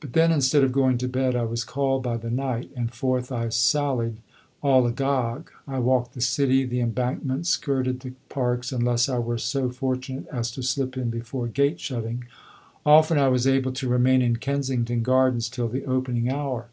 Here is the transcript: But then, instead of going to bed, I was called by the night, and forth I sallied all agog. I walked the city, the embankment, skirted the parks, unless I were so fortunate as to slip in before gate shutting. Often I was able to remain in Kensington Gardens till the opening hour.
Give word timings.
But 0.00 0.14
then, 0.14 0.32
instead 0.32 0.64
of 0.64 0.72
going 0.72 0.98
to 0.98 1.06
bed, 1.06 1.36
I 1.36 1.44
was 1.44 1.62
called 1.62 2.02
by 2.02 2.16
the 2.16 2.28
night, 2.28 2.72
and 2.74 2.92
forth 2.92 3.30
I 3.30 3.50
sallied 3.50 4.16
all 4.64 4.84
agog. 4.84 5.52
I 5.68 5.78
walked 5.78 6.14
the 6.14 6.20
city, 6.20 6.64
the 6.64 6.80
embankment, 6.80 7.46
skirted 7.46 8.00
the 8.00 8.14
parks, 8.28 8.72
unless 8.72 9.08
I 9.08 9.20
were 9.20 9.38
so 9.38 9.70
fortunate 9.70 10.26
as 10.26 10.50
to 10.50 10.64
slip 10.64 10.96
in 10.96 11.08
before 11.08 11.46
gate 11.46 11.78
shutting. 11.78 12.24
Often 12.84 13.18
I 13.18 13.28
was 13.28 13.46
able 13.46 13.70
to 13.74 13.88
remain 13.88 14.22
in 14.22 14.34
Kensington 14.38 15.04
Gardens 15.04 15.48
till 15.48 15.68
the 15.68 15.86
opening 15.86 16.28
hour. 16.28 16.66